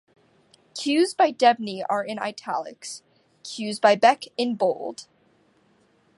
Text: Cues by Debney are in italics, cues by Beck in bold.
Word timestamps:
Cues 0.73 1.13
by 1.13 1.31
Debney 1.31 1.83
are 1.87 2.03
in 2.03 2.17
italics, 2.17 3.03
cues 3.43 3.79
by 3.79 3.93
Beck 3.93 4.23
in 4.35 4.55
bold. 4.55 5.05